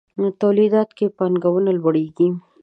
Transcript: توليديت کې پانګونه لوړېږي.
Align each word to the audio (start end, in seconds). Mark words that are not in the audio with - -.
توليديت 0.39 0.89
کې 0.97 1.05
پانګونه 1.17 1.71
لوړېږي. 1.79 2.27